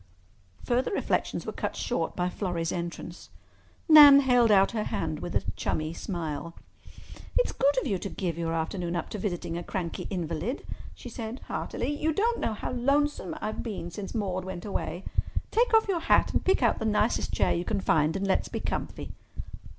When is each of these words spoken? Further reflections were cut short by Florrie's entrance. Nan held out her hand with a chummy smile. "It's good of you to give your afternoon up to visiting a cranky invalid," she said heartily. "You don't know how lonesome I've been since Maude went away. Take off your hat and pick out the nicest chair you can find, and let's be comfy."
Further 0.65 0.89
reflections 0.89 1.45
were 1.45 1.51
cut 1.53 1.75
short 1.75 2.15
by 2.15 2.27
Florrie's 2.27 2.71
entrance. 2.71 3.29
Nan 3.87 4.21
held 4.21 4.49
out 4.49 4.71
her 4.71 4.85
hand 4.85 5.19
with 5.19 5.35
a 5.35 5.43
chummy 5.55 5.93
smile. 5.93 6.55
"It's 7.37 7.51
good 7.51 7.77
of 7.79 7.85
you 7.85 7.99
to 7.99 8.09
give 8.09 8.35
your 8.35 8.51
afternoon 8.51 8.95
up 8.95 9.09
to 9.11 9.19
visiting 9.19 9.59
a 9.59 9.63
cranky 9.63 10.07
invalid," 10.09 10.65
she 10.95 11.07
said 11.07 11.41
heartily. 11.41 11.95
"You 12.01 12.13
don't 12.13 12.39
know 12.39 12.53
how 12.55 12.71
lonesome 12.71 13.35
I've 13.41 13.61
been 13.61 13.91
since 13.91 14.15
Maude 14.15 14.43
went 14.43 14.65
away. 14.65 15.03
Take 15.51 15.71
off 15.71 15.87
your 15.87 15.99
hat 15.99 16.33
and 16.33 16.43
pick 16.43 16.63
out 16.63 16.79
the 16.79 16.85
nicest 16.85 17.31
chair 17.31 17.53
you 17.53 17.63
can 17.63 17.79
find, 17.79 18.15
and 18.15 18.25
let's 18.25 18.47
be 18.49 18.59
comfy." 18.59 19.11